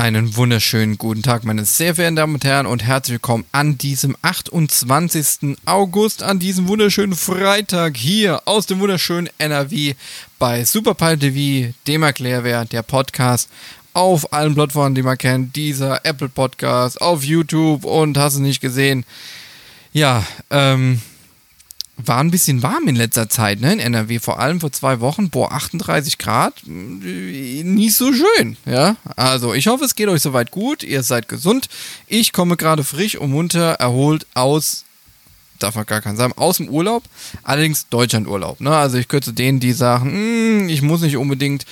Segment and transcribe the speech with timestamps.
[0.00, 4.16] Einen wunderschönen guten Tag, meine sehr verehrten Damen und Herren, und herzlich willkommen an diesem
[4.22, 5.58] 28.
[5.66, 9.92] August, an diesem wunderschönen Freitag hier aus dem wunderschönen NRW
[10.38, 13.50] bei Superpilot TV, dem Erklärwer, der Podcast
[13.92, 18.62] auf allen Plattformen, die man kennt, dieser Apple Podcast, auf YouTube und hast es nicht
[18.62, 19.04] gesehen.
[19.92, 21.02] Ja, ähm,
[22.06, 25.30] war ein bisschen warm in letzter Zeit, ne, in NRW, vor allem vor zwei Wochen,
[25.30, 28.96] boah, 38 Grad, nicht so schön, ja.
[29.16, 31.68] Also, ich hoffe, es geht euch soweit gut, ihr seid gesund.
[32.06, 34.84] Ich komme gerade frisch und munter erholt aus,
[35.58, 37.04] darf man gar keinen sagen, aus dem Urlaub,
[37.42, 38.76] allerdings Deutschlandurlaub, ne.
[38.76, 41.66] Also, ich gehöre zu denen, die sagen, hm, ich muss nicht unbedingt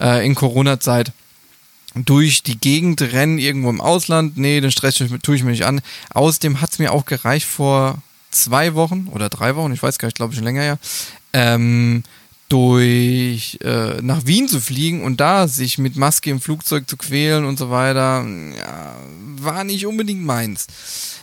[0.00, 1.12] äh, in Corona-Zeit
[1.94, 4.38] durch die Gegend rennen, irgendwo im Ausland.
[4.38, 5.82] Nee, den Stress tue ich mir nicht an.
[6.14, 7.98] Außerdem hat es mir auch gereicht vor
[8.32, 10.78] zwei Wochen oder drei Wochen, ich weiß gar nicht, glaube ich schon länger ja,
[11.32, 12.02] ähm,
[12.48, 17.46] durch äh, nach Wien zu fliegen und da sich mit Maske im Flugzeug zu quälen
[17.46, 18.26] und so weiter,
[18.58, 18.94] ja,
[19.36, 20.66] war nicht unbedingt meins.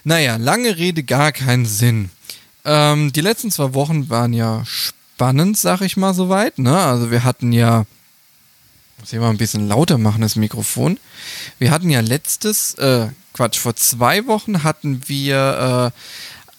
[0.04, 2.10] Naja, lange Rede, gar keinen Sinn.
[2.66, 6.58] Ähm, die letzten zwei Wochen waren ja spannend, sag ich mal soweit.
[6.58, 6.76] Ne?
[6.76, 7.86] Also wir hatten ja,
[9.00, 11.00] muss ich mal ein bisschen lauter machen, das Mikrofon.
[11.60, 16.00] Wir hatten ja letztes, äh, Quatsch, vor zwei Wochen hatten wir äh,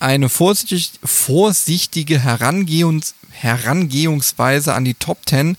[0.00, 5.56] eine vorsichtig, vorsichtige Herangehungs, Herangehungsweise an die Top 10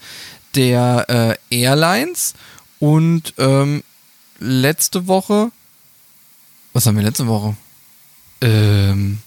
[0.55, 2.33] der äh, Airlines.
[2.79, 3.83] Und ähm,
[4.39, 5.51] letzte Woche,
[6.73, 7.55] was haben wir letzte Woche?
[8.41, 9.19] Ähm,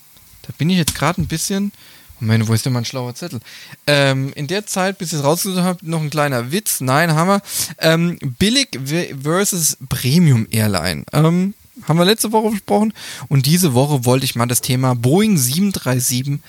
[0.43, 1.73] da bin ich jetzt gerade ein bisschen.
[2.21, 3.41] Moment, wo ist denn mein schlauer Zettel?
[3.87, 6.81] Ähm, in der Zeit, bis ich es rausgesucht habe, noch ein kleiner Witz.
[6.81, 7.43] Nein, wir.
[7.79, 8.79] Ähm, billig
[9.23, 11.05] versus Premium Airline.
[11.13, 12.93] Ähm, haben wir letzte Woche besprochen.
[13.29, 16.41] Und diese Woche wollte ich mal das Thema Boeing 737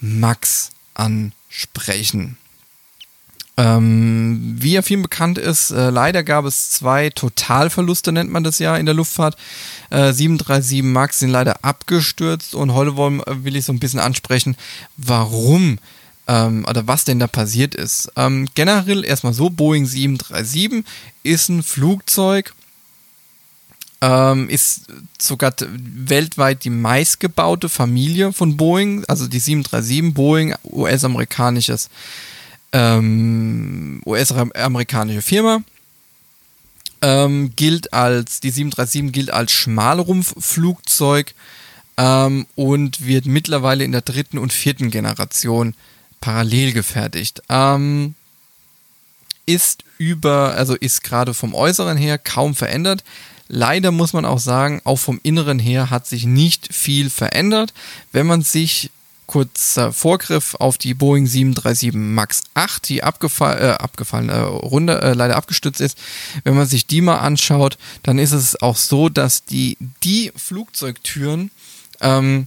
[0.00, 2.36] MAX ansprechen.
[3.58, 8.58] Ähm, wie ja vielen bekannt ist, äh, leider gab es zwei Totalverluste, nennt man das
[8.58, 9.36] ja in der Luftfahrt.
[9.90, 14.00] Äh, 737 MAX sind leider abgestürzt und heute wollen, äh, will ich so ein bisschen
[14.00, 14.56] ansprechen,
[14.96, 15.78] warum
[16.28, 18.10] ähm, oder was denn da passiert ist.
[18.16, 20.84] Ähm, generell erstmal so, Boeing 737
[21.22, 22.54] ist ein Flugzeug,
[24.02, 24.86] ähm, ist
[25.20, 31.88] sogar weltweit die meistgebaute Familie von Boeing, also die 737 Boeing, US-amerikanisches,
[32.72, 35.62] ähm, US-amerikanische Firma.
[37.00, 41.34] Ähm, gilt als, die 737 gilt als Schmalrumpfflugzeug
[41.96, 45.74] ähm, und wird mittlerweile in der dritten und vierten Generation
[46.20, 47.42] parallel gefertigt.
[47.48, 48.14] Ähm,
[49.46, 53.04] ist über, also ist gerade vom Äußeren her kaum verändert.
[53.54, 57.74] Leider muss man auch sagen, auch vom Inneren her hat sich nicht viel verändert.
[58.10, 58.90] Wenn man sich
[59.26, 65.36] kurzer Vorgriff auf die Boeing 737 MAX 8, die abgefall, äh, abgefallene Runde äh, leider
[65.36, 65.98] abgestürzt ist.
[66.44, 71.50] Wenn man sich die mal anschaut, dann ist es auch so, dass die die Flugzeugtüren
[72.00, 72.46] ähm,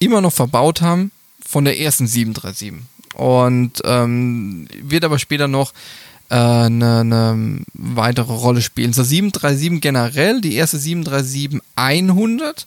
[0.00, 1.12] immer noch verbaut haben
[1.46, 2.72] von der ersten 737
[3.14, 5.74] und ähm, wird aber später noch äh,
[6.34, 8.92] eine, eine weitere Rolle spielen.
[8.92, 12.66] So 737 generell, die erste 737-100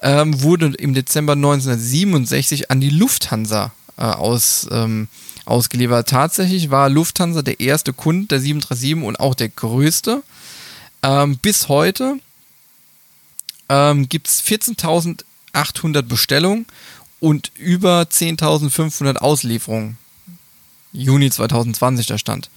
[0.00, 5.08] ähm, wurde im Dezember 1967 an die Lufthansa äh, aus, ähm,
[5.44, 6.08] ausgeliefert.
[6.08, 10.22] Tatsächlich war Lufthansa der erste Kunde der 737 und auch der größte.
[11.02, 12.18] Ähm, bis heute
[13.68, 16.66] ähm, gibt es 14.800 Bestellungen
[17.20, 19.98] und über 10.500 Auslieferungen.
[20.92, 22.50] Juni 2020 der Stand.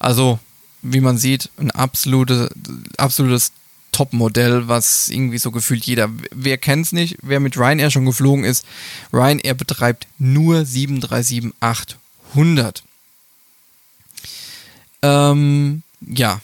[0.00, 0.40] Also,
[0.82, 2.50] wie man sieht, ein absolute,
[2.96, 3.52] absolutes
[3.92, 6.10] Top-Modell, was irgendwie so gefühlt jeder.
[6.32, 7.18] Wer kennt es nicht?
[7.22, 8.66] Wer mit Ryanair schon geflogen ist,
[9.12, 12.82] Ryanair betreibt nur 737-800.
[15.02, 16.40] Ähm, ja,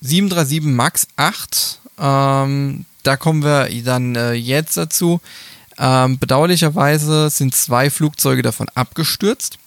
[0.00, 1.80] 737 MAX 8.
[1.98, 5.20] Ähm, da kommen wir dann äh, jetzt dazu.
[5.78, 9.58] Ähm, bedauerlicherweise sind zwei Flugzeuge davon abgestürzt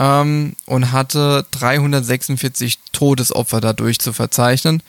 [0.00, 4.82] ähm, und hatte 346 Todesopfer dadurch zu verzeichnen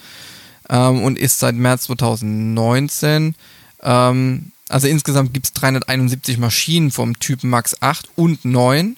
[0.70, 3.36] ähm, und ist seit März 2019,
[3.84, 8.96] ähm, also insgesamt gibt es 371 Maschinen vom Typ Max 8 und 9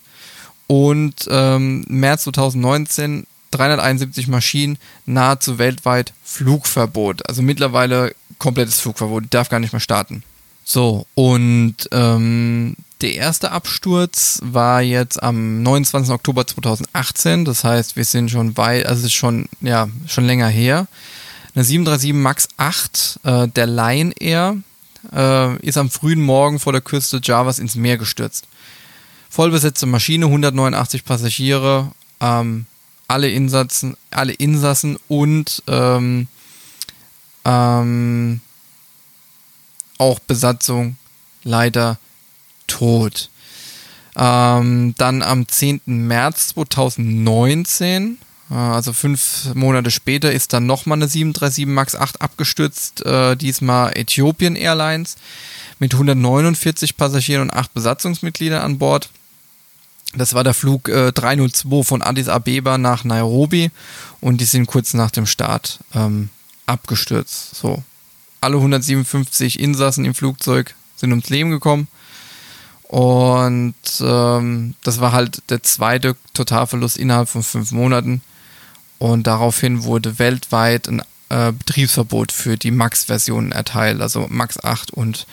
[0.68, 7.28] und ähm, März 2019 371 Maschinen, nahezu weltweit Flugverbot.
[7.30, 10.24] Also mittlerweile komplettes Flugverbot, darf gar nicht mehr starten.
[10.66, 16.12] So, und ähm, der erste Absturz war jetzt am 29.
[16.12, 17.46] Oktober 2018.
[17.46, 20.88] Das heißt, wir sind schon weit, also schon, ja, schon länger her.
[21.54, 24.58] Eine 737 MAX 8, äh, der Lion Air,
[25.14, 28.48] äh, ist am frühen Morgen vor der Küste Javas ins Meer gestürzt.
[29.30, 31.92] Vollbesetzte Maschine, 189 Passagiere,
[32.22, 32.66] ähm,
[33.08, 36.28] alle Insassen, alle Insassen und ähm,
[37.46, 38.40] Ähm,
[39.98, 40.96] auch Besatzung
[41.44, 41.98] leider
[42.74, 43.30] tot.
[44.16, 45.82] Ähm, dann am 10.
[45.86, 48.18] März 2019,
[48.50, 53.98] äh, also fünf Monate später, ist dann nochmal eine 737 MAX 8 abgestürzt, äh, diesmal
[53.98, 55.16] Ethiopian Airlines
[55.80, 59.10] mit 149 Passagieren und acht Besatzungsmitgliedern an Bord.
[60.16, 63.72] Das war der Flug äh, 302 von Addis Abeba nach Nairobi
[64.22, 66.30] und die sind kurz nach dem Start ähm,
[66.68, 67.56] abgestürzt.
[67.56, 67.84] So,
[68.42, 71.88] alle 157 Insassen im Flugzeug sind ums Leben gekommen.
[72.94, 78.22] Und ähm, das war halt der zweite Totalverlust innerhalb von fünf Monaten.
[79.00, 85.26] Und daraufhin wurde weltweit ein äh, Betriebsverbot für die Max-Versionen erteilt, also Max 8 und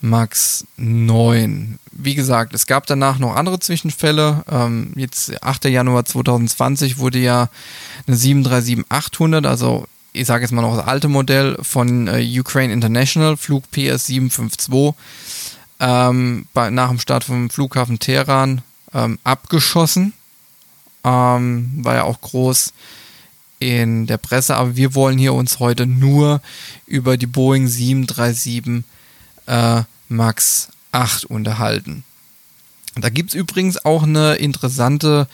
[0.00, 1.80] Max 9.
[1.90, 4.44] Wie gesagt, es gab danach noch andere Zwischenfälle.
[4.48, 5.64] Ähm, jetzt 8.
[5.64, 7.48] Januar 2020 wurde ja
[8.06, 13.36] eine 737-800, also ich sage jetzt mal noch das alte Modell von äh, Ukraine International,
[13.36, 14.94] Flug PS 752,
[15.80, 18.62] ähm, bei, nach dem Start vom Flughafen Teheran
[18.94, 20.12] ähm, abgeschossen.
[21.04, 22.72] Ähm, war ja auch groß
[23.60, 26.40] in der Presse, aber wir wollen hier uns heute nur
[26.86, 28.84] über die Boeing 737
[29.46, 32.04] äh, Max 8 unterhalten.
[32.96, 35.28] Da gibt es übrigens auch eine interessante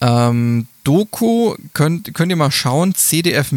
[0.00, 3.52] ähm, Doku, könnt, könnt ihr mal schauen, CDF,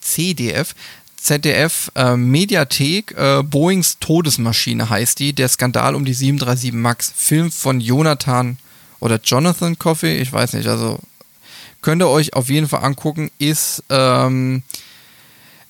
[0.00, 0.74] CDF,
[1.22, 7.52] ZDF äh, Mediathek, äh, Boeings Todesmaschine heißt die, der Skandal um die 737 MAX, Film
[7.52, 8.58] von Jonathan
[8.98, 10.98] oder Jonathan Coffey, ich weiß nicht, also
[11.80, 14.64] könnt ihr euch auf jeden Fall angucken, ist ähm,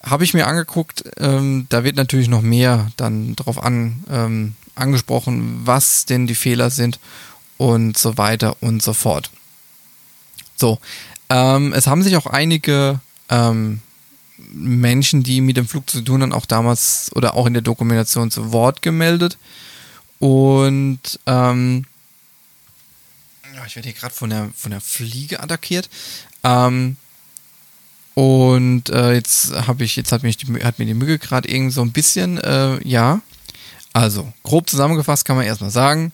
[0.02, 5.60] habe ich mir angeguckt, ähm, da wird natürlich noch mehr dann drauf an, ähm, angesprochen,
[5.64, 6.98] was denn die Fehler sind
[7.58, 9.30] und so weiter und so fort.
[10.56, 10.78] So,
[11.28, 13.80] ähm, es haben sich auch einige ähm,
[14.50, 18.30] Menschen, die mit dem Flug zu tun haben, auch damals oder auch in der Dokumentation
[18.30, 19.38] zu Wort gemeldet.
[20.18, 21.84] Und ähm,
[23.66, 25.88] ich werde hier gerade von der, von der Fliege attackiert.
[26.44, 26.96] Ähm,
[28.14, 31.72] und äh, jetzt habe ich, jetzt hat mich die, hat mir die Mücke gerade irgendwie
[31.72, 33.20] so ein bisschen, äh, ja.
[33.94, 36.12] Also, grob zusammengefasst kann man erstmal sagen,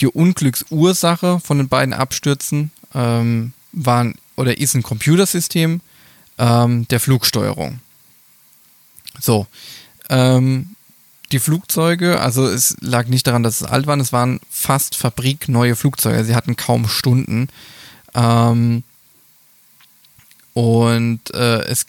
[0.00, 5.80] die Unglücksursache von den beiden Abstürzen ähm, waren oder ist ein Computersystem
[6.38, 7.80] ähm, der Flugsteuerung.
[9.20, 9.46] So,
[10.08, 10.74] ähm,
[11.32, 15.76] die Flugzeuge, also es lag nicht daran, dass es alt waren, es waren fast fabrikneue
[15.76, 17.48] Flugzeuge, sie hatten kaum Stunden.
[18.14, 18.82] Ähm,
[20.54, 21.86] und äh, es,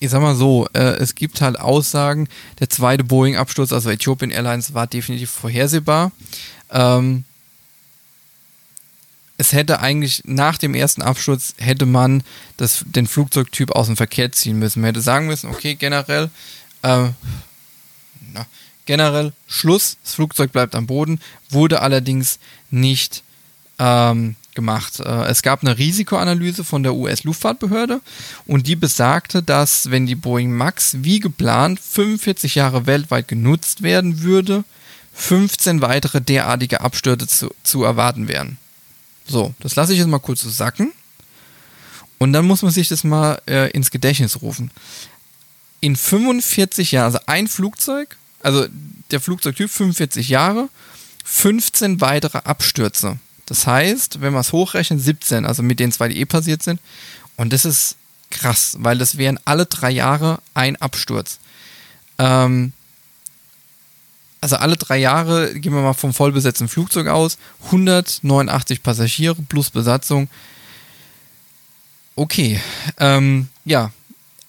[0.00, 2.28] ich sag mal so, äh, es gibt halt Aussagen,
[2.58, 6.10] der zweite Boeing-Absturz, also Ethiopian Airlines, war definitiv vorhersehbar.
[6.70, 7.24] Ähm,
[9.42, 12.22] es hätte eigentlich nach dem ersten Absturz hätte man
[12.58, 14.80] das, den Flugzeugtyp aus dem Verkehr ziehen müssen.
[14.80, 16.30] Man hätte sagen müssen, okay, generell,
[16.82, 17.08] äh,
[18.32, 18.46] na,
[18.86, 21.18] generell Schluss, das Flugzeug bleibt am Boden,
[21.50, 22.38] wurde allerdings
[22.70, 23.24] nicht
[23.80, 25.00] ähm, gemacht.
[25.00, 28.00] Äh, es gab eine Risikoanalyse von der US-Luftfahrtbehörde
[28.46, 34.22] und die besagte, dass wenn die Boeing Max wie geplant 45 Jahre weltweit genutzt werden
[34.22, 34.62] würde,
[35.14, 38.58] 15 weitere derartige Abstürze zu, zu erwarten wären.
[39.32, 40.92] So, das lasse ich jetzt mal kurz so sacken.
[42.18, 44.70] Und dann muss man sich das mal äh, ins Gedächtnis rufen.
[45.80, 48.66] In 45 Jahren, also ein Flugzeug, also
[49.10, 50.68] der Flugzeugtyp 45 Jahre,
[51.24, 53.18] 15 weitere Abstürze.
[53.46, 56.78] Das heißt, wenn man es hochrechnet, 17, also mit den zwei, die eh passiert sind.
[57.36, 57.96] Und das ist
[58.30, 61.38] krass, weil das wären alle drei Jahre ein Absturz.
[62.18, 62.74] Ähm,
[64.42, 70.28] also alle drei Jahre, gehen wir mal vom vollbesetzten Flugzeug aus, 189 Passagiere plus Besatzung.
[72.16, 72.60] Okay,
[72.98, 73.92] ähm, ja,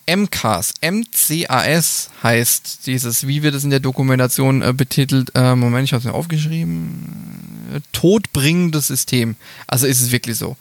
[0.08, 5.32] MCAS, MCAS heißt dieses, wie wird es in der Dokumentation äh, betitelt?
[5.36, 7.84] Äh, Moment, ich habe es mir aufgeschrieben.
[7.92, 9.36] todbringendes System.
[9.68, 10.58] Also ist es wirklich so.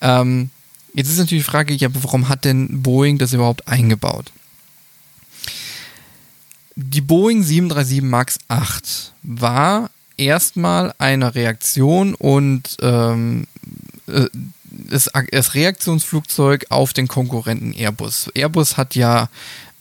[0.00, 0.50] Ähm,
[0.94, 4.32] jetzt ist natürlich die Frage, ja, warum hat denn Boeing das überhaupt eingebaut?
[6.76, 13.46] Die Boeing 737 MAX 8 war erstmal eine Reaktion und ähm,
[14.06, 14.26] äh,
[14.64, 18.28] das, das Reaktionsflugzeug auf den Konkurrenten Airbus.
[18.34, 19.28] Airbus hat ja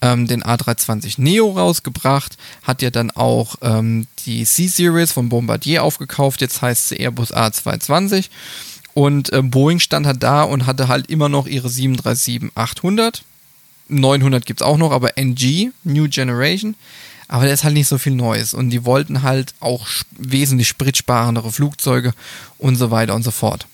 [0.01, 6.41] ähm, den A320 Neo rausgebracht, hat ja dann auch ähm, die C-Series von Bombardier aufgekauft,
[6.41, 8.29] jetzt heißt sie Airbus A220
[8.93, 13.21] und äh, Boeing stand halt da und hatte halt immer noch ihre 737-800.
[13.89, 16.75] 900 gibt es auch noch, aber NG, New Generation.
[17.27, 18.53] Aber da ist halt nicht so viel Neues.
[18.53, 22.13] Und die wollten halt auch wesentlich spritsparendere Flugzeuge
[22.57, 23.65] und so weiter und so fort.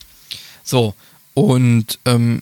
[0.64, 0.94] So,
[1.34, 2.42] und ähm,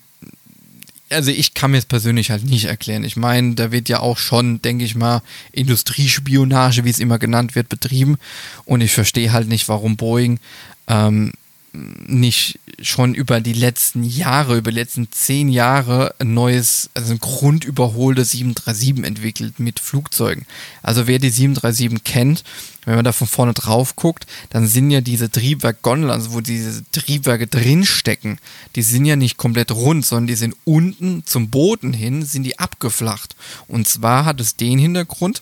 [1.10, 3.04] also ich kann mir es persönlich halt nicht erklären.
[3.04, 5.22] Ich meine, da wird ja auch schon, denke ich mal,
[5.52, 8.18] Industriespionage, wie es immer genannt wird, betrieben.
[8.66, 10.40] Und ich verstehe halt nicht, warum Boeing
[10.88, 11.32] ähm,
[11.74, 17.20] nicht schon über die letzten Jahre, über die letzten zehn Jahre ein neues, also ein
[17.20, 20.46] grundüberholte 737 entwickelt mit Flugzeugen.
[20.82, 22.44] Also wer die 737 kennt,
[22.86, 26.84] wenn man da von vorne drauf guckt, dann sind ja diese Triebwerkgondeln, also wo diese
[26.92, 28.40] Triebwerke drinstecken,
[28.76, 32.60] die sind ja nicht komplett rund, sondern die sind unten zum Boden hin, sind die
[32.60, 33.36] abgeflacht.
[33.68, 35.42] Und zwar hat es den Hintergrund,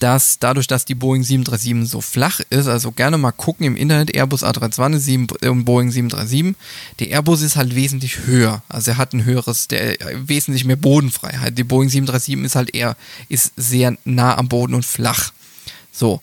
[0.00, 4.14] dass dadurch, dass die Boeing 737 so flach ist, also gerne mal gucken im Internet,
[4.14, 6.56] Airbus A320 und Boeing 737,
[6.98, 8.62] der Airbus ist halt wesentlich höher.
[8.68, 11.58] Also er hat ein höheres, der wesentlich mehr Bodenfreiheit.
[11.58, 12.96] Die Boeing 737 ist halt eher,
[13.28, 15.32] ist sehr nah am Boden und flach.
[15.92, 16.22] So.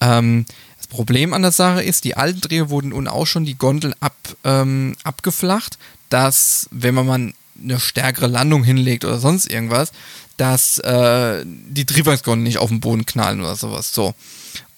[0.00, 0.44] Ähm,
[0.76, 3.94] das Problem an der Sache ist, die alten Drehungen wurden nun auch schon die Gondeln
[4.00, 4.14] ab,
[4.44, 5.78] ähm, abgeflacht,
[6.10, 9.92] dass, wenn man mal eine stärkere Landung hinlegt oder sonst irgendwas,
[10.36, 13.92] dass äh, die Triebwerksgondeln nicht auf den Boden knallen oder sowas.
[13.94, 14.14] So.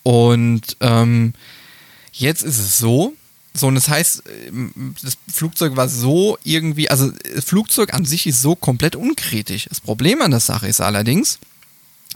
[0.03, 1.35] Und ähm,
[2.13, 3.15] jetzt ist es so,
[3.55, 4.23] so, und das heißt,
[5.03, 9.67] das Flugzeug war so irgendwie, also das Flugzeug an sich ist so komplett unkritisch.
[9.69, 11.39] Das Problem an der Sache ist allerdings,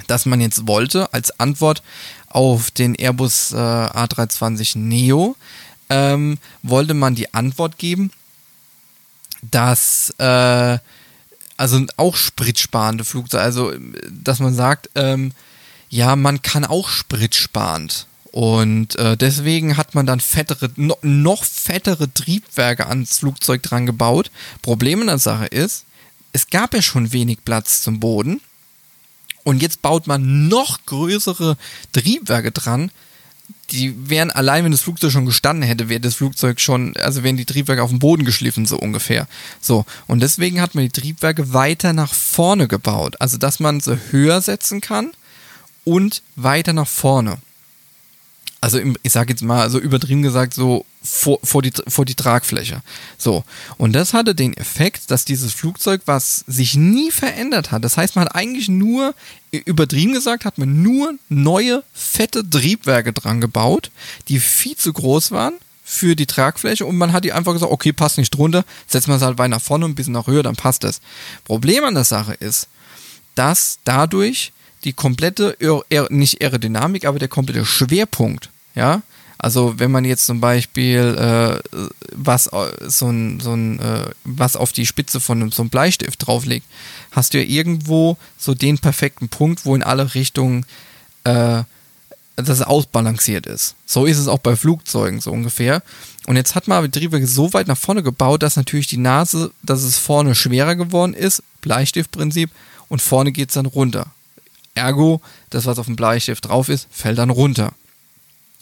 [0.06, 1.82] dass man jetzt wollte, als Antwort
[2.28, 5.36] auf den Airbus äh, A320 Neo,
[5.90, 8.12] ähm, wollte man die Antwort geben,
[9.42, 10.78] dass äh,
[11.62, 13.72] also auch spritsparende Flugzeuge, also
[14.10, 15.30] dass man sagt, ähm,
[15.90, 18.08] ja, man kann auch spritsparend.
[18.32, 24.32] Und äh, deswegen hat man dann fettere, no, noch fettere Triebwerke ans Flugzeug dran gebaut.
[24.60, 25.84] Problem in der Sache ist,
[26.32, 28.40] es gab ja schon wenig Platz zum Boden.
[29.44, 31.56] Und jetzt baut man noch größere
[31.92, 32.90] Triebwerke dran,
[33.70, 37.36] die wären allein, wenn das Flugzeug schon gestanden hätte, wäre das Flugzeug schon, also wären
[37.36, 39.26] die Triebwerke auf dem Boden geschliffen, so ungefähr.
[39.60, 39.86] So.
[40.06, 43.16] Und deswegen hat man die Triebwerke weiter nach vorne gebaut.
[43.20, 45.12] Also, dass man sie höher setzen kann
[45.84, 47.38] und weiter nach vorne
[48.62, 52.14] also im, ich sage jetzt mal so übertrieben gesagt, so vor, vor, die, vor die
[52.14, 52.80] Tragfläche.
[53.18, 53.42] So.
[53.76, 58.14] Und das hatte den Effekt, dass dieses Flugzeug, was sich nie verändert hat, das heißt,
[58.14, 59.14] man hat eigentlich nur,
[59.50, 63.90] übertrieben gesagt, hat man nur neue, fette Triebwerke dran gebaut,
[64.28, 67.92] die viel zu groß waren für die Tragfläche und man hat die einfach gesagt, okay,
[67.92, 70.44] passt nicht drunter, setzen wir es halt weiter nach vorne und ein bisschen nach Höhe,
[70.44, 71.00] dann passt das.
[71.42, 72.68] Problem an der Sache ist,
[73.34, 74.52] dass dadurch
[74.84, 75.56] die komplette,
[76.10, 79.02] nicht Aerodynamik, aber der komplette Schwerpunkt ja,
[79.38, 81.78] also wenn man jetzt zum Beispiel äh,
[82.12, 86.66] was so ein, so ein äh, was auf die Spitze von so einem Bleistift drauflegt,
[87.10, 90.64] hast du ja irgendwo so den perfekten Punkt, wo in alle Richtungen
[91.24, 91.64] äh,
[92.36, 93.74] das ausbalanciert ist.
[93.84, 95.82] So ist es auch bei Flugzeugen so ungefähr.
[96.26, 99.50] Und jetzt hat man die Triebwerke so weit nach vorne gebaut, dass natürlich die Nase,
[99.62, 102.50] dass es vorne schwerer geworden ist, Bleistiftprinzip,
[102.88, 104.06] und vorne geht es dann runter.
[104.74, 107.72] Ergo, das, was auf dem Bleistift drauf ist, fällt dann runter.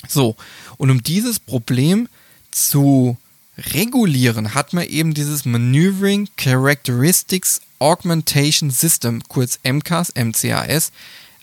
[0.08, 0.36] So,
[0.78, 2.08] und um dieses Problem
[2.50, 3.16] zu
[3.58, 10.92] regulieren, hat man eben dieses Maneuvering Characteristics Augmentation System, kurz MCAS, MCAS,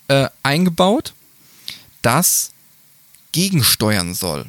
[0.08, 1.14] äh, eingebaut,
[2.02, 2.52] das
[3.32, 4.46] gegensteuern soll.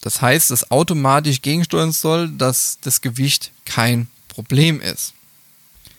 [0.00, 5.14] Das heißt, das automatisch gegensteuern soll, dass das Gewicht kein Problem ist.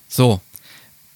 [0.08, 0.42] So,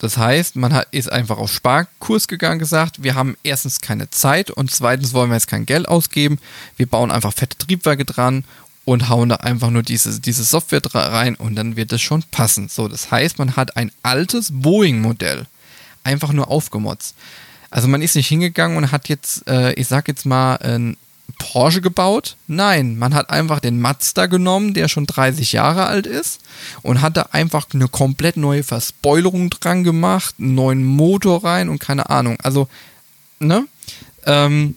[0.02, 4.50] das heißt, man hat, ist einfach auf Sparkurs gegangen, gesagt, wir haben erstens keine Zeit
[4.50, 6.40] und zweitens wollen wir jetzt kein Geld ausgeben.
[6.76, 8.44] Wir bauen einfach fette Triebwerke dran
[8.84, 12.68] und hauen da einfach nur diese, diese Software rein und dann wird es schon passen.
[12.68, 15.46] So, das heißt, man hat ein altes Boeing-Modell
[16.04, 17.14] einfach nur aufgemotzt.
[17.70, 20.98] Also man ist nicht hingegangen und hat jetzt, äh, ich sag jetzt mal, ein
[21.42, 22.36] Porsche gebaut?
[22.48, 26.40] Nein, man hat einfach den Mazda genommen, der schon 30 Jahre alt ist
[26.84, 31.80] und hat da einfach eine komplett neue Verspoilerung dran gemacht, einen neuen Motor rein und
[31.80, 32.38] keine Ahnung.
[32.44, 32.70] Also,
[33.40, 33.66] ne?
[34.26, 34.76] Ähm,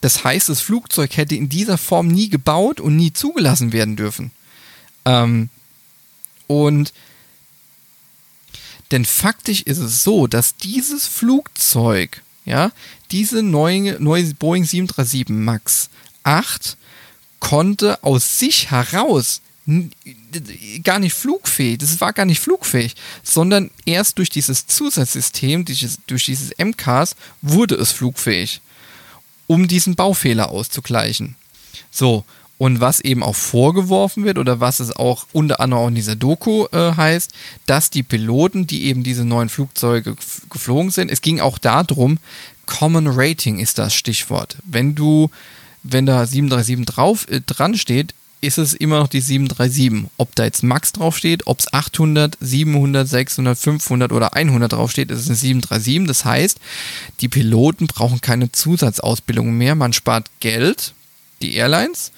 [0.00, 4.30] das heißt, das Flugzeug hätte in dieser Form nie gebaut und nie zugelassen werden dürfen.
[5.04, 5.48] Ähm,
[6.46, 6.92] und
[8.92, 12.72] denn faktisch ist es so, dass dieses Flugzeug ja,
[13.10, 15.88] diese neue, neue Boeing 737 MAX
[16.24, 16.76] 8
[17.40, 19.40] konnte aus sich heraus
[20.82, 25.64] gar nicht flugfähig, das war gar nicht flugfähig, sondern erst durch dieses Zusatzsystem,
[26.06, 28.60] durch, dieses MCAS, wurde es flugfähig,
[29.46, 31.36] um diesen Baufehler auszugleichen.
[31.90, 32.24] So,
[32.58, 36.16] und was eben auch vorgeworfen wird oder was es auch unter anderem auch in dieser
[36.16, 37.32] Doku äh, heißt,
[37.66, 40.16] dass die Piloten, die eben diese neuen Flugzeuge
[40.50, 42.18] geflogen sind, es ging auch darum,
[42.66, 44.56] Common Rating ist das Stichwort.
[44.64, 45.30] Wenn du,
[45.84, 50.10] wenn da 737 drauf äh, dran steht, ist es immer noch die 737.
[50.18, 55.20] Ob da jetzt Max draufsteht, ob es 800, 700, 600, 500 oder 100 draufsteht, ist
[55.20, 56.06] es eine 737.
[56.06, 56.60] Das heißt,
[57.20, 59.74] die Piloten brauchen keine Zusatzausbildung mehr.
[59.74, 60.92] Man spart Geld,
[61.40, 62.12] die Airlines.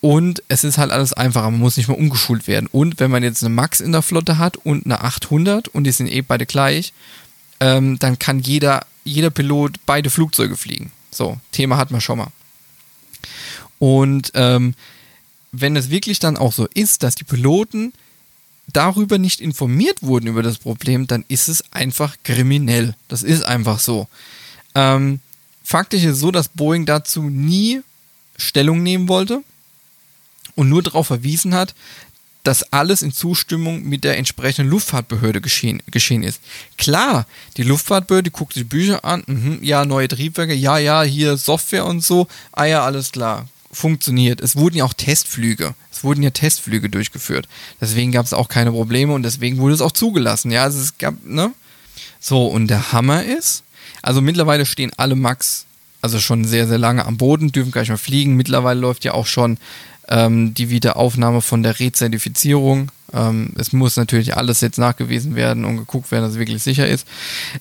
[0.00, 2.68] Und es ist halt alles einfacher, man muss nicht mehr umgeschult werden.
[2.70, 5.90] Und wenn man jetzt eine Max in der Flotte hat und eine 800 und die
[5.90, 6.92] sind eh beide gleich,
[7.58, 10.92] ähm, dann kann jeder, jeder Pilot beide Flugzeuge fliegen.
[11.10, 12.28] So, Thema hat man schon mal.
[13.78, 14.74] Und ähm,
[15.52, 17.92] wenn es wirklich dann auch so ist, dass die Piloten
[18.72, 22.94] darüber nicht informiert wurden über das Problem, dann ist es einfach kriminell.
[23.08, 24.08] Das ist einfach so.
[24.74, 25.20] Ähm,
[25.64, 27.80] faktisch ist es so, dass Boeing dazu nie
[28.36, 29.42] Stellung nehmen wollte
[30.54, 31.74] und nur darauf verwiesen hat,
[32.44, 36.40] dass alles in Zustimmung mit der entsprechenden Luftfahrtbehörde geschehen, geschehen ist.
[36.76, 41.84] Klar, die Luftfahrtbehörde guckt die Bücher an, mh, ja, neue Triebwerke, ja, ja, hier Software
[41.84, 44.40] und so, ah ja, alles klar, funktioniert.
[44.40, 45.74] Es wurden ja auch Testflüge.
[45.92, 47.48] Es wurden ja Testflüge durchgeführt.
[47.80, 50.50] Deswegen gab es auch keine Probleme und deswegen wurde es auch zugelassen.
[50.50, 51.52] Ja, also es gab, ne?
[52.20, 53.62] So, und der Hammer ist,
[54.02, 55.66] also mittlerweile stehen alle Max,
[56.00, 58.34] also schon sehr, sehr lange am Boden, dürfen nicht mehr fliegen.
[58.34, 59.58] Mittlerweile läuft ja auch schon
[60.08, 62.90] ähm, die Wiederaufnahme von der Rezertifizierung.
[63.12, 66.86] Ähm, es muss natürlich alles jetzt nachgewiesen werden und geguckt werden, dass es wirklich sicher
[66.86, 67.06] ist.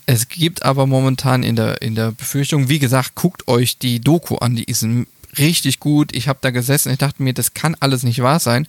[0.05, 4.35] Es gibt aber momentan in der, in der Befürchtung, wie gesagt, guckt euch die Doku
[4.37, 4.85] an, die ist
[5.37, 6.15] richtig gut.
[6.15, 8.67] Ich habe da gesessen, ich dachte mir, das kann alles nicht wahr sein.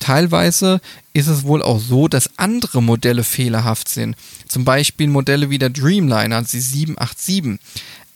[0.00, 0.80] Teilweise
[1.12, 4.16] ist es wohl auch so, dass andere Modelle fehlerhaft sind.
[4.46, 7.58] Zum Beispiel Modelle wie der Dreamliner, die 787.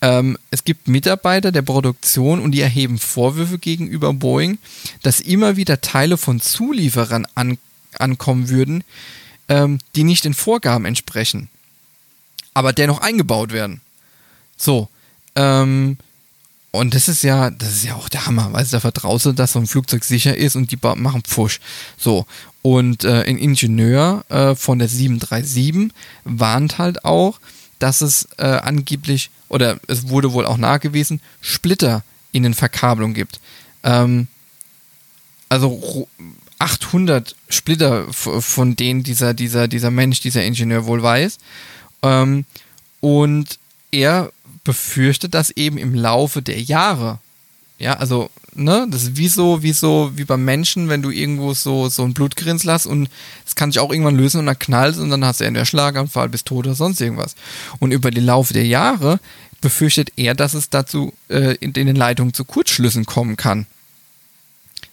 [0.02, 4.58] Ähm, es gibt Mitarbeiter der Produktion und die erheben Vorwürfe gegenüber Boeing,
[5.02, 7.56] dass immer wieder Teile von Zulieferern an,
[7.98, 8.82] ankommen würden,
[9.48, 11.48] ähm, die nicht den Vorgaben entsprechen,
[12.52, 13.80] aber dennoch eingebaut werden.
[14.56, 14.88] So,
[15.36, 15.98] ähm,
[16.72, 19.58] und das ist ja, das ist ja auch der Hammer, weil da vertraust dass so
[19.58, 21.60] ein Flugzeug sicher ist und die machen Pfusch.
[21.98, 22.26] So.
[22.62, 25.92] Und äh, ein Ingenieur äh, von der 737
[26.24, 27.40] warnt halt auch,
[27.78, 33.38] dass es äh, angeblich, oder es wurde wohl auch nachgewiesen, Splitter in den Verkabelungen gibt.
[33.82, 34.28] Ähm,
[35.50, 36.08] also
[36.58, 41.38] 800 Splitter, von denen dieser, dieser, dieser Mensch, dieser Ingenieur wohl weiß.
[42.02, 42.46] Ähm,
[43.00, 43.58] und
[43.90, 44.32] er
[44.64, 47.18] befürchtet, dass eben im Laufe der Jahre,
[47.78, 51.52] ja, also, ne, das ist wie so, wie so, wie beim Menschen, wenn du irgendwo
[51.54, 53.08] so, so ein Blutgrinsel hast und
[53.46, 56.28] es kann sich auch irgendwann lösen und dann knallt und dann hast du entweder Schlaganfall,
[56.28, 57.34] bist tot oder sonst irgendwas.
[57.80, 59.18] Und über den Laufe der Jahre
[59.60, 63.66] befürchtet er, dass es dazu äh, in, in den Leitungen zu Kurzschlüssen kommen kann.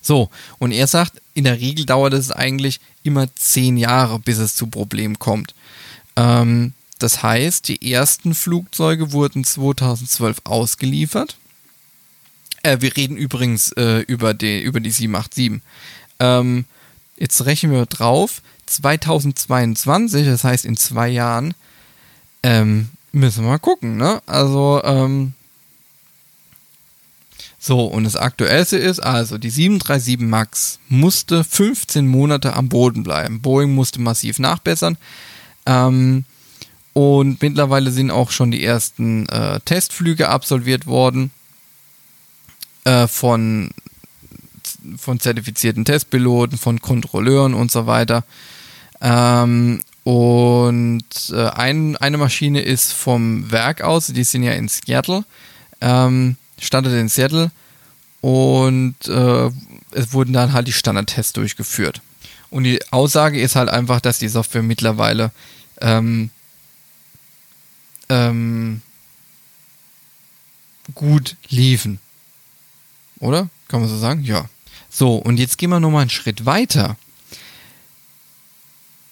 [0.01, 4.55] So, und er sagt, in der Regel dauert es eigentlich immer zehn Jahre, bis es
[4.55, 5.53] zu Problemen kommt.
[6.15, 11.37] Ähm, das heißt, die ersten Flugzeuge wurden 2012 ausgeliefert.
[12.63, 15.61] Äh, wir reden übrigens äh, über, die, über die 787.
[16.19, 16.65] Ähm,
[17.17, 18.41] jetzt rechnen wir drauf.
[18.65, 21.55] 2022, das heißt in zwei Jahren,
[22.43, 24.21] ähm, müssen wir mal gucken, ne?
[24.27, 25.33] Also, ähm,
[27.57, 33.41] so, und das Aktuellste ist also, die 737 MAX musste 15 Monate am Boden bleiben.
[33.41, 34.97] Boeing musste massiv nachbessern.
[35.65, 36.25] Ähm,
[36.93, 41.31] und mittlerweile sind auch schon die ersten äh, Testflüge absolviert worden
[42.83, 43.71] äh, von,
[44.97, 48.23] von zertifizierten Testpiloten, von Kontrolleuren und so weiter.
[49.01, 55.23] Ähm, und äh, ein, eine Maschine ist vom Werk aus, die sind ja in Seattle,
[55.81, 57.51] ähm, startet in Seattle
[58.21, 59.49] und äh,
[59.91, 62.01] es wurden dann halt die Standardtests durchgeführt.
[62.49, 65.31] Und die Aussage ist halt einfach, dass die Software mittlerweile
[65.81, 66.31] ähm,
[68.09, 68.81] ähm,
[70.95, 71.99] gut liefen.
[73.19, 73.49] Oder?
[73.67, 74.23] Kann man so sagen?
[74.23, 74.49] Ja.
[74.89, 76.97] So, und jetzt gehen wir nochmal einen Schritt weiter.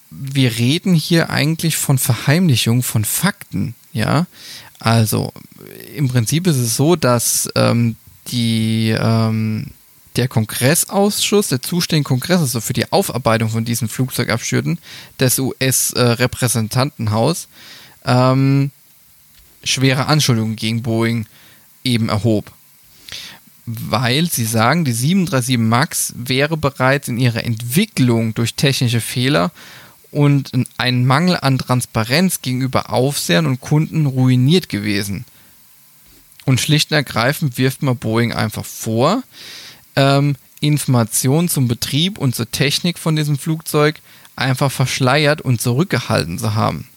[0.09, 4.25] Wir reden hier eigentlich von Verheimlichung von Fakten, ja.
[4.79, 5.33] Also,
[5.95, 7.95] im Prinzip ist es so, dass ähm,
[8.27, 9.67] die, ähm,
[10.15, 14.79] der Kongressausschuss, der zuständige Kongress, also für die Aufarbeitung von diesen Flugzeugabstürzen
[15.19, 17.47] des US-Repräsentantenhaus,
[18.05, 18.71] ähm,
[19.67, 21.25] schwere Anschuldigungen gegen Boeing
[21.83, 22.51] eben erhob.
[23.65, 29.51] Weil sie sagen, die 737 MAX wäre bereits in ihrer Entwicklung durch technische Fehler
[30.09, 35.25] und einen Mangel an Transparenz gegenüber Aufsehern und Kunden ruiniert gewesen.
[36.45, 39.21] Und schlicht und ergreifend wirft man Boeing einfach vor,
[39.97, 43.99] ähm, Informationen zum Betrieb und zur Technik von diesem Flugzeug
[44.37, 46.87] einfach verschleiert und zurückgehalten zu haben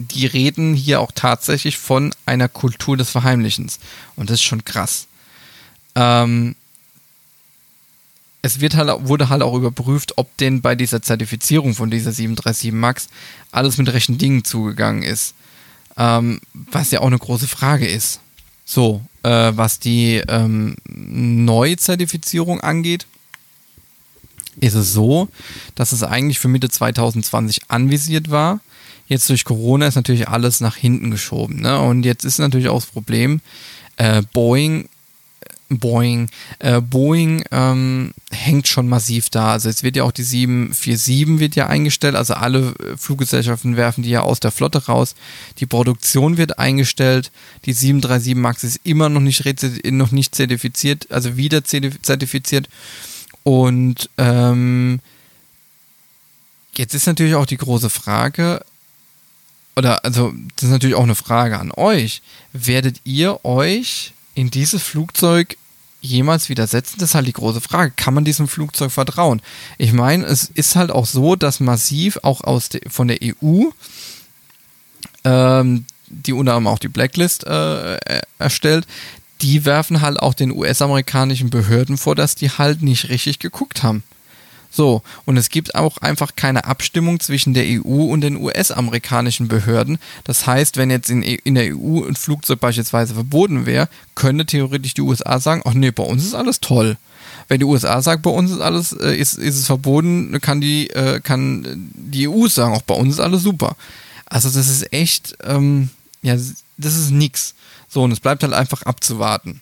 [0.00, 3.78] die reden hier auch tatsächlich von einer Kultur des Verheimlichens.
[4.16, 5.06] Und das ist schon krass.
[5.94, 6.56] Ähm,
[8.40, 12.72] es wird halt, wurde halt auch überprüft, ob denn bei dieser Zertifizierung von dieser 737
[12.72, 13.08] MAX
[13.52, 15.34] alles mit rechten Dingen zugegangen ist.
[15.98, 18.20] Ähm, was ja auch eine große Frage ist.
[18.64, 23.06] So, äh, was die ähm, Neuzertifizierung angeht,
[24.60, 25.28] ist es so,
[25.74, 28.60] dass es eigentlich für Mitte 2020 anvisiert war.
[29.10, 31.60] Jetzt durch Corona ist natürlich alles nach hinten geschoben.
[31.60, 31.78] Ne?
[31.78, 33.40] Und jetzt ist natürlich auch das Problem,
[33.96, 34.88] äh, Boeing
[35.70, 36.28] Boeing.
[36.58, 39.52] Äh, Boeing ähm, hängt schon massiv da.
[39.52, 42.16] Also es wird ja auch die 747 wird ja eingestellt.
[42.16, 45.14] Also alle äh, Fluggesellschaften werfen die ja aus der Flotte raus.
[45.58, 47.30] Die Produktion wird eingestellt.
[47.66, 49.44] Die 737 MAX ist immer noch nicht,
[49.84, 52.68] noch nicht zertifiziert, also wieder zertifiziert.
[53.44, 55.00] Und ähm,
[56.76, 58.64] jetzt ist natürlich auch die große Frage,
[59.80, 62.20] oder also das ist natürlich auch eine Frage an euch.
[62.52, 65.56] Werdet ihr euch in dieses Flugzeug
[66.02, 66.96] jemals widersetzen?
[66.98, 67.92] Das ist halt die große Frage.
[67.96, 69.40] Kann man diesem Flugzeug vertrauen?
[69.78, 73.70] Ich meine, es ist halt auch so, dass massiv auch aus de, von der EU,
[75.24, 77.96] ähm, die unter anderem auch die Blacklist äh,
[78.38, 78.86] erstellt,
[79.40, 84.02] die werfen halt auch den US-amerikanischen Behörden vor, dass die halt nicht richtig geguckt haben.
[84.70, 89.98] So, und es gibt auch einfach keine Abstimmung zwischen der EU und den US-amerikanischen Behörden.
[90.24, 94.94] Das heißt, wenn jetzt in, in der EU ein Flugzeug beispielsweise verboten wäre, könnte theoretisch
[94.94, 96.96] die USA sagen, ach nee, bei uns ist alles toll.
[97.48, 100.88] Wenn die USA sagt, bei uns ist alles, äh, ist, ist es verboten, kann die,
[100.90, 103.74] äh, kann die EU sagen, auch bei uns ist alles super.
[104.26, 105.90] Also das ist echt, ähm,
[106.22, 107.54] ja, das ist nix.
[107.88, 109.60] So, und es bleibt halt einfach abzuwarten.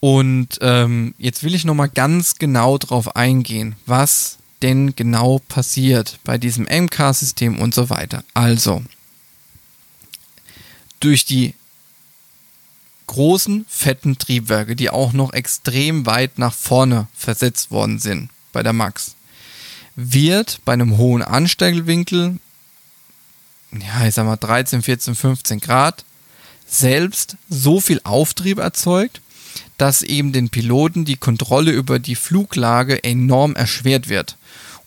[0.00, 6.38] Und ähm, jetzt will ich nochmal ganz genau drauf eingehen, was denn genau passiert bei
[6.38, 8.24] diesem MK-System und so weiter.
[8.34, 8.82] Also,
[11.00, 11.54] durch die
[13.06, 18.72] großen, fetten Triebwerke, die auch noch extrem weit nach vorne versetzt worden sind bei der
[18.72, 19.14] Max,
[19.96, 22.38] wird bei einem hohen Anstellwinkel,
[23.72, 26.04] ja, ich sag mal 13, 14, 15 Grad,
[26.66, 29.20] selbst so viel Auftrieb erzeugt,
[29.78, 34.37] dass eben den Piloten die Kontrolle über die Fluglage enorm erschwert wird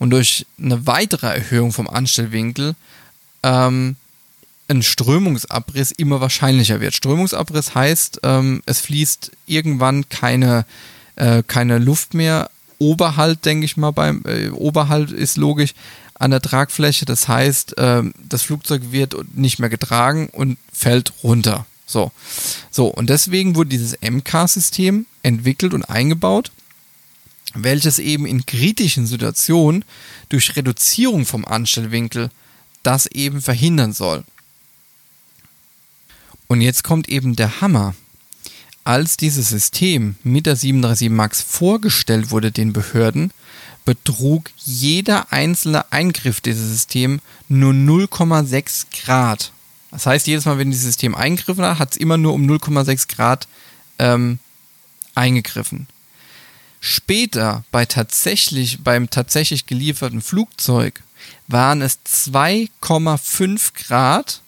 [0.02, 2.74] und durch eine weitere Erhöhung vom Anstellwinkel
[3.44, 3.98] ähm,
[4.68, 6.96] ein Strömungsabriss immer wahrscheinlicher wird.
[6.96, 10.66] Strömungsabriss heißt, ähm, es fließt irgendwann keine,
[11.18, 12.50] äh, keine Luft mehr.
[12.80, 15.76] Oberhalt, denke ich mal, beim äh, Oberhalt ist logisch
[16.16, 17.06] an der Tragfläche.
[17.06, 21.68] Das heißt, äh, das Flugzeug wird nicht mehr getragen und fällt runter.
[21.86, 22.12] So.
[22.72, 26.52] So, und deswegen wurde dieses MK-System entwickelt und eingebaut
[27.54, 29.86] welches eben in kritischen Situationen
[30.30, 32.30] durch Reduzierung vom Anstellwinkel
[32.84, 34.24] das eben verhindern soll.
[36.48, 37.96] Und jetzt kommt eben der Hammer.
[38.84, 43.32] Als dieses System mit der 737 MAX vorgestellt wurde den Behörden,
[43.86, 49.52] betrug jeder einzelne Eingriff dieses Systems nur 0,6 Grad.
[49.92, 53.14] Das heißt, jedes Mal, wenn dieses System eingegriffen hat, hat es immer nur um 0,6
[53.14, 53.48] Grad
[54.00, 54.40] ähm,
[55.16, 55.88] eingegriffen.
[56.84, 61.04] Später bei tatsächlich, beim tatsächlich gelieferten Flugzeug
[61.48, 64.42] waren es 2,5 Grad,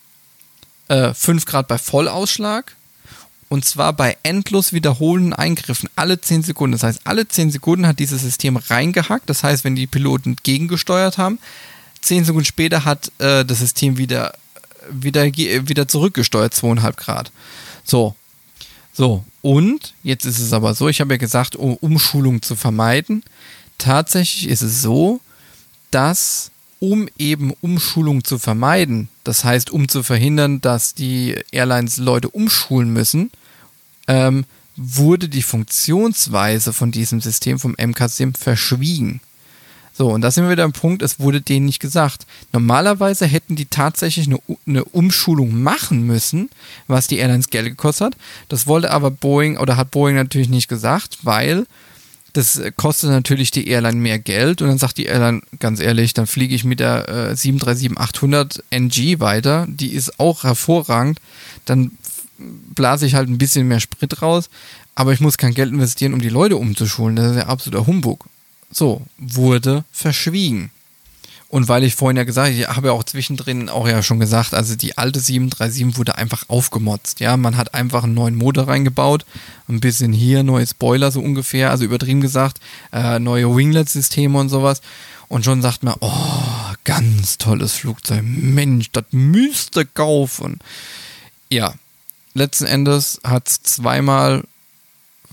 [0.87, 2.75] äh, 5 Grad bei Vollausschlag
[3.49, 6.71] und zwar bei endlos wiederholenden Eingriffen alle 10 Sekunden.
[6.71, 9.29] Das heißt, alle 10 Sekunden hat dieses System reingehackt.
[9.29, 11.37] Das heißt, wenn die Piloten gegengesteuert haben,
[12.01, 14.33] 10 Sekunden später hat äh, das System wieder,
[14.89, 17.31] wieder, wieder zurückgesteuert, 2,5 Grad.
[17.83, 18.15] So,
[18.91, 23.23] so, und jetzt ist es aber so, ich habe ja gesagt, um Umschulung zu vermeiden.
[23.77, 25.19] Tatsächlich ist es so,
[25.91, 32.29] dass um eben Umschulung zu vermeiden, das heißt, um zu verhindern, dass die Airlines Leute
[32.29, 33.31] umschulen müssen,
[34.07, 34.45] ähm,
[34.77, 39.19] wurde die Funktionsweise von diesem System, vom MK-System, verschwiegen.
[39.95, 42.25] So, und da sind wir wieder am Punkt, es wurde denen nicht gesagt.
[42.51, 46.49] Normalerweise hätten die tatsächlich eine, eine Umschulung machen müssen,
[46.87, 48.17] was die Airlines Geld gekostet hat.
[48.49, 51.67] Das wollte aber Boeing oder hat Boeing natürlich nicht gesagt, weil
[52.33, 56.25] das kostet natürlich die Airline mehr Geld und dann sagt die Airline ganz ehrlich, dann
[56.25, 61.19] fliege ich mit der äh, 737-800 NG weiter, die ist auch hervorragend,
[61.65, 61.91] dann
[62.39, 64.49] blase ich halt ein bisschen mehr Sprit raus,
[64.95, 68.25] aber ich muss kein Geld investieren, um die Leute umzuschulen, das ist ja absoluter Humbug.
[68.71, 70.71] So, wurde verschwiegen.
[71.53, 74.19] Und weil ich vorhin ja gesagt habe, ich habe ja auch zwischendrin auch ja schon
[74.19, 77.19] gesagt, also die alte 737 wurde einfach aufgemotzt.
[77.19, 79.23] Ja, man hat einfach einen neuen Motor reingebaut,
[79.69, 82.59] ein bisschen hier, neue Spoiler so ungefähr, also übertrieben gesagt,
[82.91, 84.81] äh, neue Winglet-Systeme und sowas.
[85.27, 90.57] Und schon sagt man, oh, ganz tolles Flugzeug, Mensch, das müsste kaufen.
[91.51, 91.75] Ja,
[92.33, 94.43] letzten Endes hat es zweimal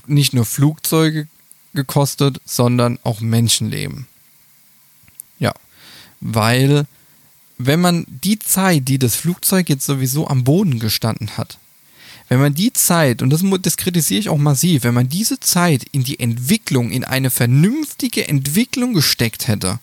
[0.05, 1.27] nicht nur Flugzeuge
[1.73, 4.07] gekostet, sondern auch Menschenleben.
[5.39, 5.53] Ja,
[6.19, 6.85] weil
[7.57, 11.57] wenn man die Zeit, die das Flugzeug jetzt sowieso am Boden gestanden hat,
[12.29, 15.85] wenn man die Zeit, und das, das kritisiere ich auch massiv, wenn man diese Zeit
[15.91, 19.79] in die Entwicklung, in eine vernünftige Entwicklung gesteckt hätte,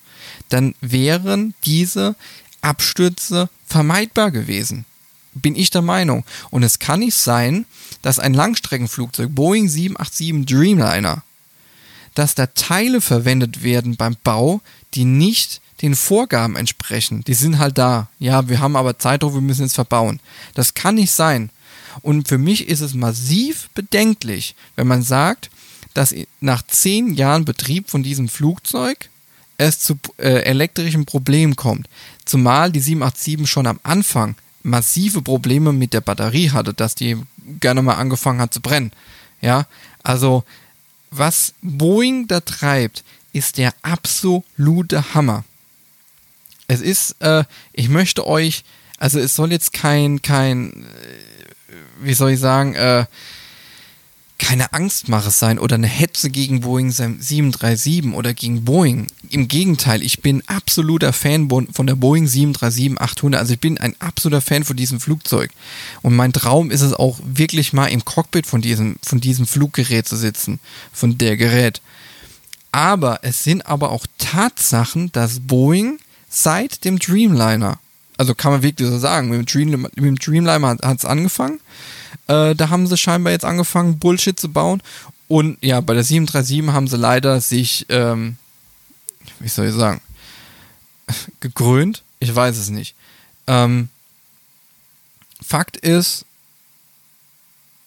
[0.49, 2.17] dann wären diese
[2.63, 4.87] Abstürze vermeidbar gewesen.
[5.35, 6.25] Bin ich der Meinung.
[6.51, 7.67] Und es kann nicht sein,
[8.03, 11.23] dass ein Langstreckenflugzeug, Boeing 787 Dreamliner,
[12.19, 14.61] dass da Teile verwendet werden beim Bau,
[14.95, 17.23] die nicht den Vorgaben entsprechen.
[17.25, 18.09] Die sind halt da.
[18.19, 20.19] Ja, wir haben aber Zeitdruck, wir müssen es verbauen.
[20.55, 21.51] Das kann nicht sein.
[22.03, 25.49] Und für mich ist es massiv bedenklich, wenn man sagt,
[25.95, 29.11] dass nach zehn Jahren Betrieb von diesem Flugzeug
[29.57, 31.89] es zu äh, elektrischen Problemen kommt.
[32.25, 37.17] Zumal die 787 schon am Anfang massive Probleme mit der Batterie hatte, dass die
[37.61, 38.91] gerne mal angefangen hat zu brennen.
[39.41, 39.67] Ja,
[40.03, 40.43] also
[41.11, 45.45] was Boeing da treibt, ist der absolute Hammer.
[46.67, 48.65] Es ist, äh, ich möchte euch,
[48.99, 53.07] also es soll jetzt kein, kein, äh, wie soll ich sagen, äh,
[54.39, 59.09] keine Angstmache sein oder eine Hetze gegen Boeing 737 oder gegen Boeing.
[59.31, 63.37] Im Gegenteil, ich bin absoluter Fan von der Boeing 737-800.
[63.37, 65.51] Also ich bin ein absoluter Fan von diesem Flugzeug.
[66.03, 70.09] Und mein Traum ist es auch wirklich mal im Cockpit von diesem, von diesem Fluggerät
[70.09, 70.61] zu sitzen,
[70.93, 71.83] von der Gerät.
[72.71, 75.99] Aber es sind aber auch Tatsachen, dass Boeing
[76.31, 77.81] seit dem Dreamliner,
[78.17, 81.61] also kann man wirklich so sagen, mit dem, mit dem Dreamliner hat es angefangen
[82.29, 84.83] äh, da haben sie scheinbar jetzt angefangen, Bullshit zu bauen.
[85.27, 88.37] Und ja, bei der 737 haben sie leider sich, ähm,
[89.41, 90.01] wie soll ich sagen,
[91.41, 92.03] gekrönt.
[92.21, 92.95] Ich weiß es nicht.
[93.47, 93.89] Ähm,
[95.45, 96.25] Fakt ist,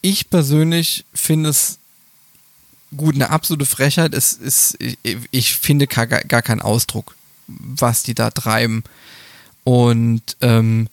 [0.02, 1.78] ich persönlich finde es
[2.96, 4.14] gut, eine absolute Frechheit.
[4.14, 4.98] Es ist, ich,
[5.30, 7.16] ich finde gar, gar keinen Ausdruck,
[7.48, 8.84] was die da treiben.
[9.64, 10.88] Und ähm,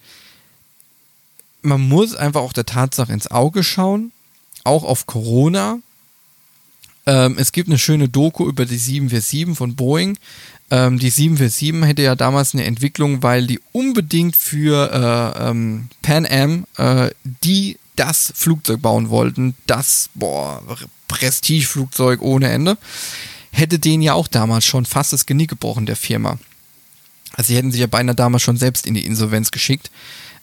[1.63, 4.13] man muss einfach auch der Tatsache ins Auge schauen,
[4.65, 5.79] auch auf Corona.
[7.07, 10.19] Ähm, es gibt eine schöne Doku über die 747 von Boeing.
[10.71, 16.27] Ähm, die 747 hätte ja damals eine Entwicklung, weil die unbedingt für äh, ähm, Pan
[16.27, 17.11] Am äh,
[17.43, 20.63] die das Flugzeug bauen wollten, das boah,
[21.09, 22.79] Prestigeflugzeug ohne Ende,
[23.51, 26.39] hätte denen ja auch damals schon fast das Genick gebrochen, der Firma.
[27.33, 29.91] Also sie hätten sich ja beinahe damals schon selbst in die Insolvenz geschickt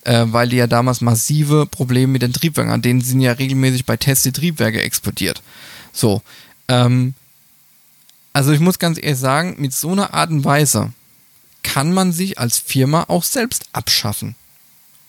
[0.05, 3.85] äh, weil die ja damals massive Probleme mit den Triebwerken, an denen sind ja regelmäßig
[3.85, 5.41] bei Tests die Triebwerke explodiert.
[5.91, 6.21] So.
[6.67, 7.13] Ähm,
[8.33, 10.91] also ich muss ganz ehrlich sagen, mit so einer Art und Weise
[11.63, 14.35] kann man sich als Firma auch selbst abschaffen.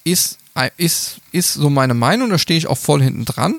[0.05, 3.59] Ist, äh, ist, ist so meine Meinung, da stehe ich auch voll hinten dran.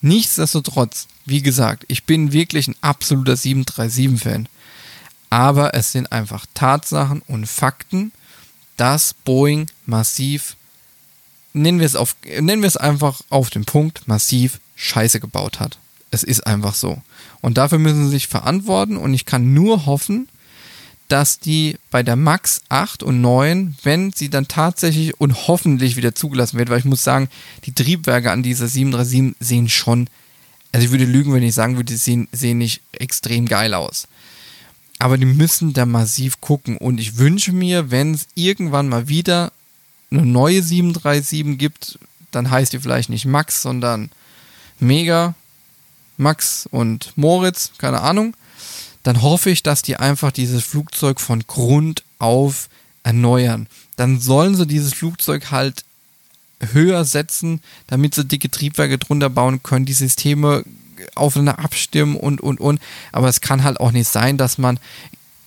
[0.00, 4.48] Nichtsdestotrotz, wie gesagt, ich bin wirklich ein absoluter 737-Fan.
[5.30, 8.12] Aber es sind einfach Tatsachen und Fakten,
[8.76, 10.56] dass Boeing massiv,
[11.52, 15.78] nennen wir es auf, nennen wir es einfach auf den Punkt, massiv Scheiße gebaut hat.
[16.10, 17.00] Es ist einfach so.
[17.40, 20.28] Und dafür müssen sie sich verantworten und ich kann nur hoffen,
[21.08, 26.14] dass die bei der Max 8 und 9, wenn sie dann tatsächlich und hoffentlich wieder
[26.14, 27.28] zugelassen wird, weil ich muss sagen,
[27.64, 30.08] die Triebwerke an dieser 737 sehen schon,
[30.72, 34.08] also ich würde lügen, wenn ich sagen würde, die sehen, sehen nicht extrem geil aus.
[34.98, 36.76] Aber die müssen da massiv gucken.
[36.76, 39.52] Und ich wünsche mir, wenn es irgendwann mal wieder
[40.10, 41.98] eine neue 737 gibt,
[42.30, 44.10] dann heißt die vielleicht nicht Max, sondern
[44.80, 45.34] Mega,
[46.16, 48.36] Max und Moritz, keine Ahnung.
[49.02, 52.68] Dann hoffe ich, dass die einfach dieses Flugzeug von Grund auf
[53.02, 53.66] erneuern.
[53.96, 55.84] Dann sollen sie dieses Flugzeug halt
[56.72, 60.64] höher setzen, damit sie dicke Triebwerke drunter bauen können, die Systeme
[61.14, 62.80] aufeinander abstimmen und, und, und.
[63.12, 64.78] Aber es kann halt auch nicht sein, dass man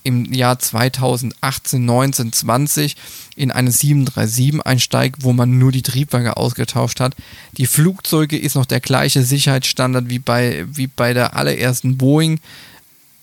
[0.04, 2.96] im Jahr 2018, 19, 20
[3.36, 7.14] in eine 737 einsteigt, wo man nur die Triebwerke ausgetauscht hat.
[7.58, 12.40] Die Flugzeuge ist noch der gleiche Sicherheitsstandard wie bei, wie bei der allerersten Boeing.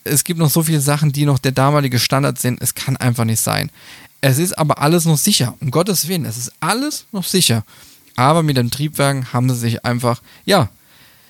[0.04, 2.62] Es gibt noch so viele Sachen, die noch der damalige Standard sind.
[2.62, 3.72] Es kann einfach nicht sein.
[4.22, 5.56] Es ist aber alles noch sicher.
[5.62, 7.64] Um Gottes Willen, es ist alles noch sicher.
[8.16, 10.70] Aber mit den Triebwerken haben sie sich einfach, ja,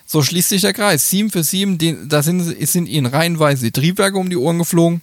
[0.05, 1.09] so schließt sich der Kreis.
[1.09, 5.01] 7 für 7, den, da sind, sind ihnen reihenweise die Triebwerke um die Ohren geflogen.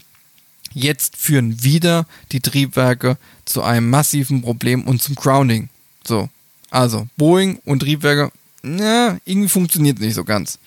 [0.73, 5.69] Jetzt führen wieder die Triebwerke zu einem massiven Problem und zum Grounding.
[6.07, 6.29] So,
[6.71, 10.59] also Boeing und Triebwerke, na, irgendwie funktioniert nicht so ganz.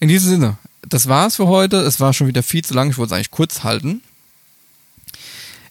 [0.00, 1.78] In diesem Sinne, das war's für heute.
[1.78, 2.90] Es war schon wieder viel zu lang.
[2.90, 4.00] Ich wollte es eigentlich kurz halten.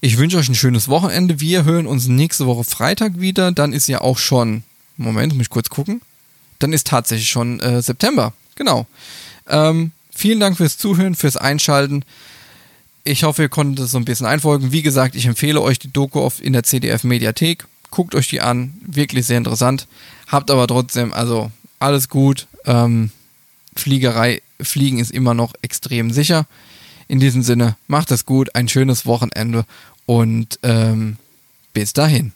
[0.02, 1.40] Ich wünsche euch ein schönes Wochenende.
[1.40, 3.52] Wir hören uns nächste Woche Freitag wieder.
[3.52, 4.64] Dann ist ja auch schon,
[4.98, 6.02] Moment, muss ich kurz gucken
[6.64, 8.34] dann ist tatsächlich schon äh, September.
[8.56, 8.86] Genau.
[9.48, 12.04] Ähm, vielen Dank fürs Zuhören, fürs Einschalten.
[13.04, 14.72] Ich hoffe, ihr konntet es so ein bisschen einfolgen.
[14.72, 17.66] Wie gesagt, ich empfehle euch die Doku auf, in der CDF Mediathek.
[17.90, 19.88] Guckt euch die an, wirklich sehr interessant.
[20.28, 22.48] Habt aber trotzdem, also alles gut.
[22.66, 23.12] Ähm,
[23.76, 26.46] Fliegerei, Fliegen ist immer noch extrem sicher.
[27.08, 29.66] In diesem Sinne, macht es gut, ein schönes Wochenende
[30.06, 31.18] und ähm,
[31.74, 32.34] bis dahin.